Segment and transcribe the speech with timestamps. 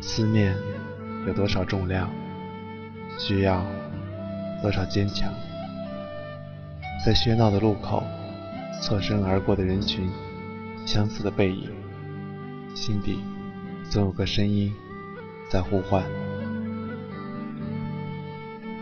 [0.00, 0.56] 思念
[1.26, 2.10] 有多少重量，
[3.18, 3.64] 需要
[4.62, 5.32] 多少坚强？
[7.04, 8.02] 在喧闹的路口，
[8.82, 10.10] 侧身而过的人群，
[10.86, 11.70] 相似的背影，
[12.74, 13.20] 心底
[13.90, 14.72] 总有个声音
[15.50, 16.02] 在呼唤。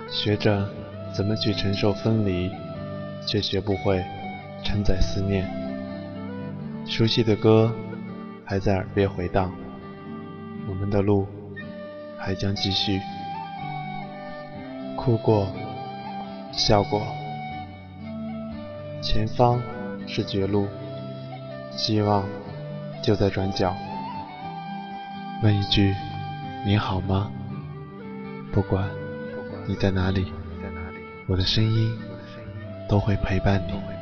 [0.08, 0.68] 学着
[1.12, 2.50] 怎么去承受分离，
[3.26, 4.04] 却学不会
[4.64, 5.48] 承载思念。
[6.86, 7.72] 熟悉的歌
[8.44, 9.52] 还在耳边回荡，
[10.68, 11.26] 我们的路
[12.18, 13.00] 还将继续。
[14.96, 15.48] 哭过，
[16.52, 17.00] 笑过。
[19.00, 19.62] 前方
[20.06, 20.68] 是绝路，
[21.70, 22.24] 希望
[23.02, 23.74] 就在转角。
[25.42, 25.94] 问一句，
[26.66, 27.30] 你好吗？
[28.52, 28.88] 不管
[29.66, 30.32] 你在哪里，
[31.28, 31.96] 我的声音
[32.88, 33.97] 都会陪伴你。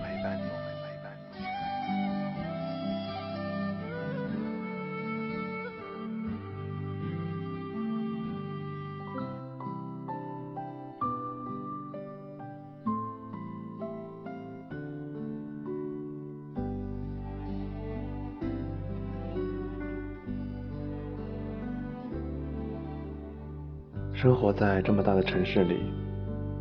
[24.16, 25.76] 生活在这么大的城市里，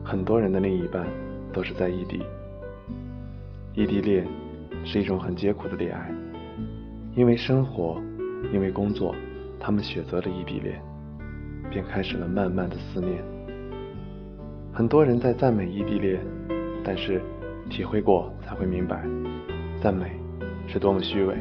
[0.03, 1.07] 很多人的另一半
[1.53, 2.21] 都是在异地。
[3.73, 4.27] 异地恋
[4.83, 6.11] 是一种很艰苦的恋爱，
[7.15, 7.97] 因为生活，
[8.51, 9.15] 因为工作，
[9.57, 10.81] 他们选择了异地恋，
[11.71, 13.23] 便开始了慢慢的思念。
[14.73, 16.19] 很多人在赞美异地恋，
[16.83, 17.21] 但是
[17.69, 19.01] 体会过才会明白，
[19.81, 20.11] 赞美
[20.67, 21.37] 是多么虚伪。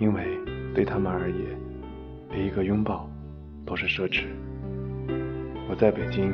[0.00, 0.24] 因为
[0.74, 1.40] 对他们而言，
[2.32, 3.08] 连一个拥抱
[3.64, 4.24] 都是奢侈。
[5.72, 6.30] 我在北京，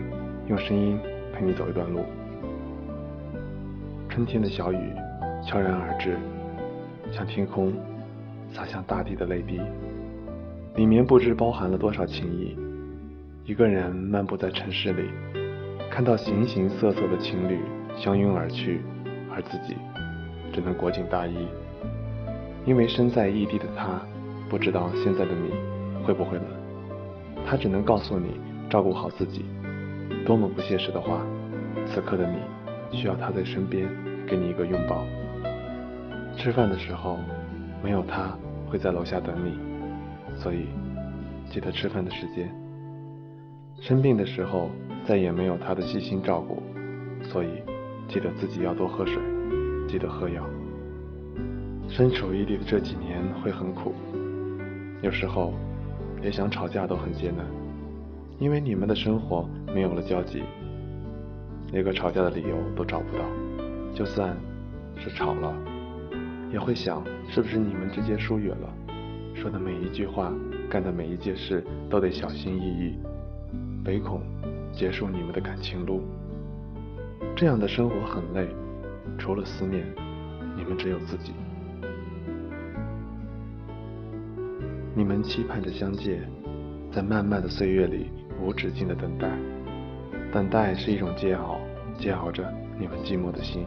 [0.49, 0.99] 用声音
[1.33, 2.05] 陪你走一段路。
[4.09, 4.93] 春天的小雨
[5.47, 6.17] 悄然而至，
[7.13, 7.73] 像天空
[8.53, 9.61] 洒向大地的泪滴，
[10.75, 12.59] 里面不知包含了多少情谊。
[13.45, 15.05] 一个人漫步在城市里，
[15.89, 17.61] 看到形形色色的情侣
[17.97, 18.81] 相拥而去，
[19.33, 19.77] 而自己
[20.53, 21.47] 只能裹紧大衣，
[22.67, 24.03] 因为身在异地的他
[24.51, 25.53] 不知道现在的你
[26.05, 26.45] 会不会冷，
[27.47, 28.48] 他只能告诉你。
[28.71, 29.45] 照顾好自己，
[30.27, 31.25] 多么不现实的话！
[31.87, 33.89] 此刻的你需要他在身边，
[34.27, 35.07] 给你一个拥抱。
[36.37, 37.19] 吃饭的时候，
[37.83, 38.37] 没有他
[38.69, 39.59] 会在楼下等你，
[40.37, 40.67] 所以
[41.51, 42.55] 记得吃饭的时间。
[43.81, 44.71] 生病的时候，
[45.07, 46.63] 再也没有他的细心照顾，
[47.23, 47.49] 所以
[48.07, 49.17] 记得自己要多喝水，
[49.89, 50.45] 记得喝药。
[51.89, 53.95] 身处异地的这几年会很苦，
[55.01, 55.55] 有时候
[56.21, 57.47] 连想吵架都很艰难。
[58.39, 60.45] 因为你们的生活没有了交集，
[61.73, 63.25] 连个吵架的理由都找不到。
[63.93, 64.37] 就算
[64.97, 65.53] 是吵了，
[66.53, 68.73] 也会想是不是你们之间疏远了。
[69.35, 70.33] 说的每一句话，
[70.71, 72.95] 干的每一件事都得小心翼翼，
[73.85, 74.23] 唯恐
[74.73, 76.03] 结束你们的感情路。
[77.35, 78.49] 这样的生活很累，
[79.19, 79.85] 除了思念，
[80.57, 81.33] 你们只有自己。
[84.95, 86.31] 你们期盼着相见，
[86.93, 88.13] 在漫漫的岁月里。
[88.41, 89.29] 无止境的等待，
[90.33, 91.59] 等待是一种煎熬，
[91.99, 93.67] 煎熬着你们寂寞的心。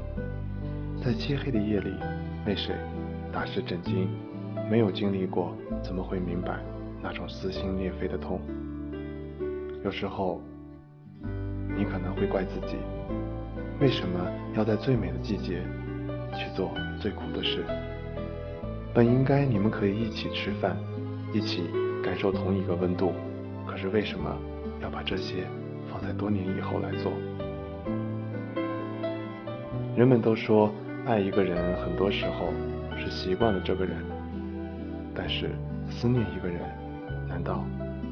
[1.04, 1.90] 在漆黑的夜里，
[2.46, 2.76] 泪水
[3.32, 4.08] 打湿枕巾，
[4.70, 6.60] 没有经历过，怎么会明白
[7.02, 8.40] 那种撕心裂肺的痛？
[9.84, 10.42] 有时候，
[11.76, 12.78] 你可能会怪自己，
[13.80, 15.64] 为什么要在最美的季节
[16.34, 17.66] 去做最苦的事？
[18.94, 20.78] 本应该你们可以一起吃饭，
[21.34, 21.64] 一起
[22.04, 23.14] 感受同一个温度，
[23.66, 24.38] 可是为什么？
[24.82, 25.46] 要把这些
[25.92, 27.12] 放在多年以后来做。
[29.96, 30.74] 人们都说，
[31.06, 32.52] 爱一个人很多时候
[32.98, 33.98] 是习惯了这个人，
[35.14, 35.52] 但是
[35.88, 36.62] 思念一个人，
[37.30, 37.64] 难道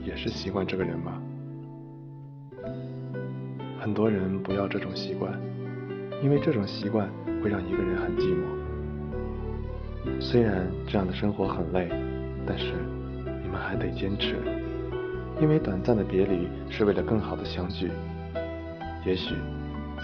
[0.06, 1.20] 也是习惯这个人吗？
[3.80, 5.34] 很多人不要这种习惯，
[6.22, 7.10] 因为这种习惯
[7.42, 8.44] 会让一个人很寂寞。
[10.22, 11.90] 虽然这样的生活很累，
[12.46, 12.74] 但是
[13.42, 14.36] 你们还得坚持。
[15.42, 17.92] 因为短暂的别离是为了更好的相聚。
[19.06, 19.36] 也许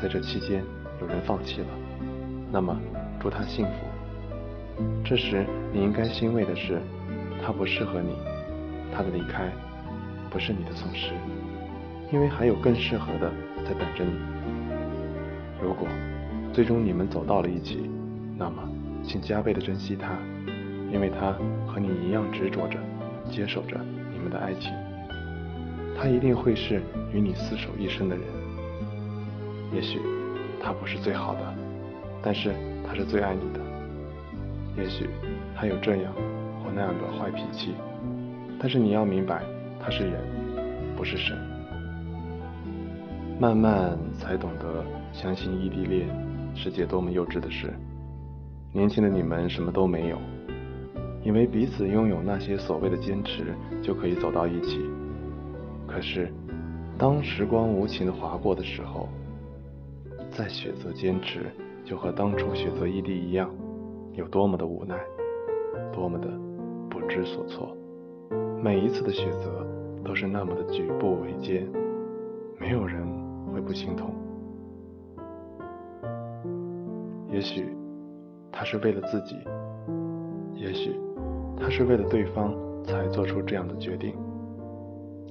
[0.02, 0.64] 在这期间
[1.02, 1.68] 有人放弃了，
[2.52, 2.78] 那么
[3.20, 4.84] 祝他幸福。
[5.04, 6.82] 这时你应该欣慰的是，
[7.44, 8.16] 他不适合你，
[8.94, 9.52] 他的离开
[10.30, 11.12] 不是你的损失，
[12.12, 13.32] 因为还有更适合的
[13.66, 14.14] 在等着你。
[15.62, 15.88] 如果
[16.54, 17.90] 最终你们走到了一起，
[18.38, 18.64] 那么
[19.04, 20.18] 请加倍的珍惜他，
[20.92, 21.34] 因为他
[21.68, 22.78] 和你一样执着着，
[23.30, 23.78] 接受着
[24.14, 24.72] 你们的爱情。
[25.98, 26.82] 他一定会是
[27.14, 28.26] 与你厮守一生的人。
[29.74, 30.00] 也许
[30.62, 31.54] 他不是最好的，
[32.22, 32.54] 但是
[32.86, 33.60] 他是最爱你的。
[34.78, 35.10] 也许
[35.56, 36.14] 他有这样
[36.62, 37.74] 或那样的坏脾气，
[38.60, 39.44] 但是你要明白，
[39.82, 40.22] 他是人，
[40.96, 41.38] 不是神。
[43.40, 46.08] 慢慢才懂得，相信异地恋
[46.56, 47.74] 是件多么幼稚的事。
[48.72, 50.18] 年轻的你们什么都没有，
[51.24, 54.80] 以为彼此拥有那些所谓的坚持就可以走到一起。
[55.96, 56.30] 可是，
[56.98, 59.08] 当时光无情的划过的时候，
[60.30, 61.46] 再选择坚持，
[61.86, 63.50] 就和当初选择异地一样，
[64.12, 65.00] 有多么的无奈，
[65.94, 66.28] 多么的
[66.90, 67.74] 不知所措。
[68.62, 69.66] 每一次的选择
[70.04, 71.66] 都是那么的举步维艰，
[72.60, 73.08] 没有人。
[73.54, 74.14] 会不心痛？
[77.30, 77.74] 也许
[78.52, 79.38] 他是为了自己，
[80.56, 81.00] 也许
[81.58, 82.54] 他是为了对方
[82.84, 84.14] 才做出这样的决定。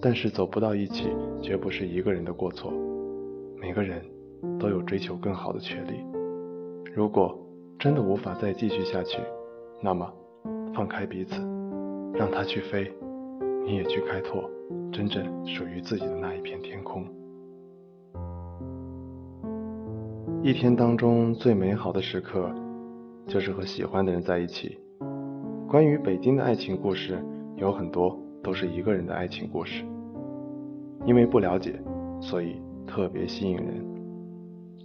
[0.05, 1.09] 但是走不到一起，
[1.41, 2.71] 绝不是一个人的过错。
[3.59, 4.05] 每个人
[4.61, 6.05] 都有追求更好的权利。
[6.95, 7.35] 如果
[7.79, 9.19] 真的无法再继续下去，
[9.81, 10.13] 那么
[10.75, 11.41] 放开彼此，
[12.13, 12.93] 让他去飞，
[13.65, 14.45] 你也去开拓
[14.93, 17.03] 真正属于自己的那一片天空。
[20.43, 22.55] 一天当中最美好的时刻，
[23.27, 24.79] 就是和喜欢的人在一起。
[25.67, 27.19] 关于北京的爱情故事，
[27.57, 29.83] 有很多都是一个人的爱情故事。
[31.05, 31.79] 因为不了解，
[32.21, 33.85] 所以特别吸引人。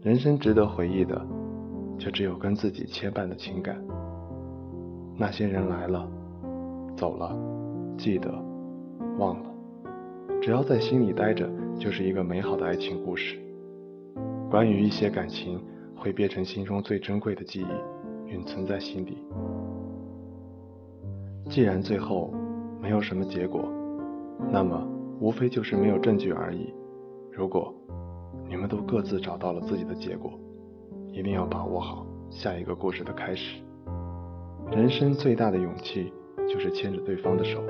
[0.01, 1.21] 人生值得回忆的，
[1.98, 3.77] 却只有跟自己牵绊的情感。
[5.18, 6.10] 那些人来了，
[6.95, 7.38] 走了，
[7.98, 8.31] 记得，
[9.18, 9.45] 忘了，
[10.42, 13.38] 只要在心里待着，就是一个美好的爱情故事。
[14.50, 15.62] 关于一些感情，
[15.95, 19.18] 会变成心中最珍贵的记忆，永存在心底。
[21.50, 22.33] 既然最后
[22.81, 23.69] 没有什么结果，
[24.50, 24.88] 那么
[25.19, 26.74] 无非就是没有证据而已。
[27.31, 27.74] 如果
[28.48, 30.31] 你们都各自找到了自己的结果，
[31.12, 33.62] 一定要把握好下一个故事的开始。
[34.71, 36.13] 人生最大的勇气，
[36.48, 37.62] 就是牵着对方的手，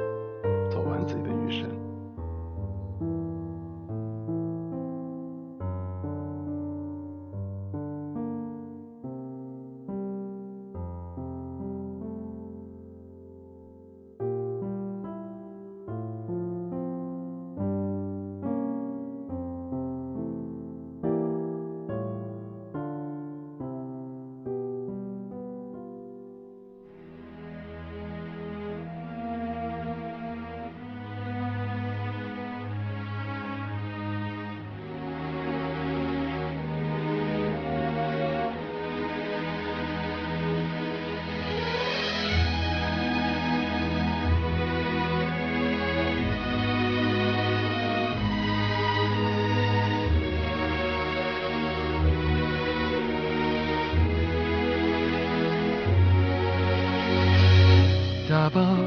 [58.50, 58.78] 打包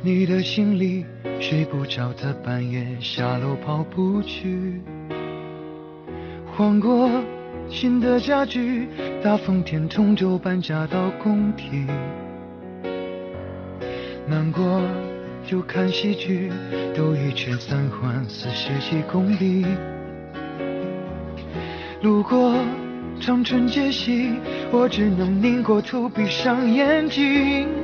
[0.00, 1.04] 你的行李，
[1.38, 4.80] 睡不着的半夜下楼跑步去。
[6.46, 7.10] 换过
[7.68, 8.88] 新的家具，
[9.22, 11.84] 大风天同舟搬家到工体。
[14.26, 14.80] 难过
[15.46, 16.50] 就看喜剧，
[16.96, 19.66] 兜一圈三环四十几公里。
[22.00, 22.54] 路过
[23.20, 24.32] 长春街西，
[24.72, 27.83] 我只能拧过头闭上眼睛。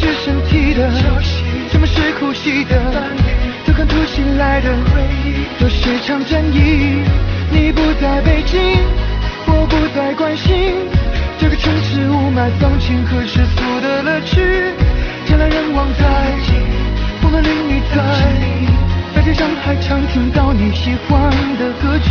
[0.00, 0.90] 是身体的，
[1.70, 2.74] 什么是呼吸的？
[3.66, 7.04] 突然突袭来的回忆，都是场战役。
[7.50, 8.58] 你不在北京，
[9.46, 10.74] 我不再关心
[11.38, 14.40] 这个城市雾霾、脏情和世俗的乐趣。
[15.26, 16.54] 人来人往太近，
[17.20, 18.00] 风和淋雨在，
[19.14, 22.10] 在街上还常听到你喜欢的歌曲，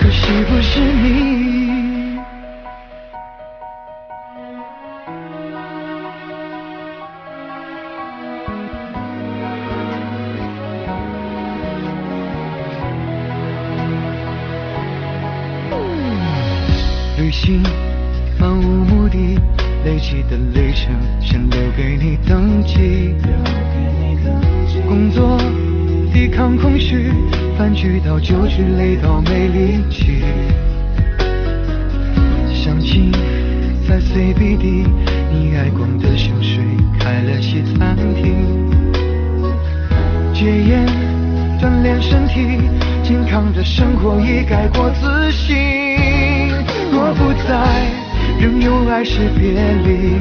[0.00, 1.57] 可惜不是你。
[17.28, 17.62] 旅行
[18.40, 19.38] 漫无目的，
[19.84, 23.14] 累积的里程想留给你登记。
[24.88, 25.38] 工作
[26.10, 27.12] 抵抗空虚，
[27.58, 30.22] 饭局到酒局累到没力气。
[32.54, 33.12] 相亲
[33.86, 34.86] 在 CBD，
[35.30, 36.64] 你爱逛的香水
[36.98, 38.70] 开了西餐厅。
[40.32, 40.86] 戒烟
[41.60, 42.58] 锻炼身体，
[43.02, 45.87] 健康的生活已改过自新。
[47.08, 47.56] 若不在，
[48.38, 50.12] 仍有爱是别离，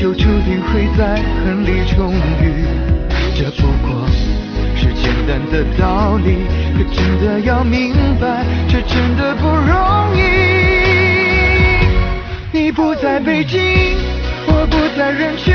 [0.00, 2.64] 就注定会在恨里重遇。
[3.34, 4.08] 这不过
[4.74, 10.20] 是简单的道理，可真的要明白，却真的不容易。
[12.52, 13.60] 你不在北京，
[14.46, 15.54] 我不在人群，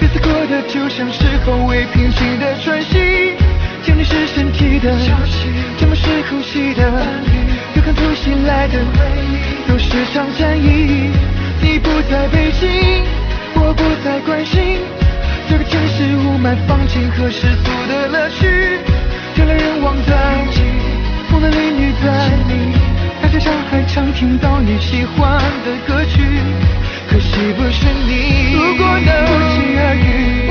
[0.00, 3.32] 日子过得就像是后未平息的喘息。
[3.82, 6.88] 想你是身体的消息，沉默是呼吸的
[7.84, 11.10] 看突袭来的回忆，都是场战役。
[11.60, 13.04] 你不在北京，
[13.56, 14.80] 我不再关心，
[15.50, 18.46] 这个城市雾霾、放晴和世俗的乐趣，
[19.36, 20.16] 人来人往在，
[21.30, 22.08] 风男美女在。
[23.34, 26.22] 在上海常听到你喜欢的歌曲，
[27.10, 28.52] 可惜不是你。
[28.54, 30.43] 如果能不期而遇，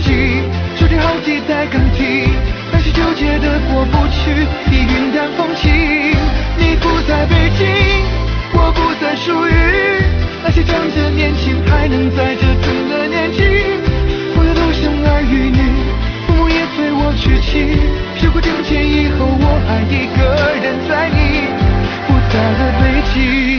[0.00, 0.42] 机，
[0.78, 2.28] 究天好几代更替，
[2.72, 4.30] 那些纠结的过不去，
[4.70, 5.70] 已云淡风轻。
[6.58, 7.66] 你不在北京，
[8.52, 9.52] 我不再属于
[10.42, 13.40] 那些仗着年轻还能在这拼的年纪。
[14.36, 15.60] 我的老生儿与女，
[16.26, 17.76] 父母也随我去妻。
[18.18, 20.20] 时过境迁以后，我还一个
[20.60, 21.48] 人在你
[22.06, 23.49] 不在的北京。